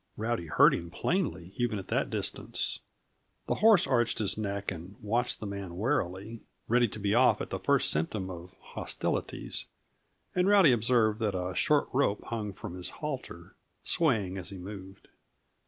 Rowdy 0.17 0.47
heard 0.47 0.73
him 0.73 0.89
plainly, 0.89 1.53
even 1.57 1.77
at 1.77 1.89
that 1.89 2.09
distance. 2.09 2.79
The 3.45 3.53
horse 3.61 3.85
arched 3.85 4.17
his 4.17 4.35
neck 4.35 4.71
and 4.71 4.95
watched 4.99 5.39
the 5.39 5.45
man 5.45 5.77
warily, 5.77 6.41
ready 6.67 6.87
to 6.87 6.99
be 6.99 7.13
off 7.13 7.39
at 7.39 7.51
the 7.51 7.59
first 7.59 7.91
symptom 7.91 8.27
of 8.27 8.55
hostilities 8.59 9.67
and 10.33 10.47
Rowdy 10.47 10.71
observed 10.71 11.19
that 11.19 11.35
a 11.37 11.53
short 11.55 11.87
rope 11.93 12.23
hung 12.23 12.51
from 12.51 12.73
his 12.73 12.89
halter, 12.89 13.53
swaying 13.83 14.39
as 14.39 14.49
he 14.49 14.57
moved. 14.57 15.07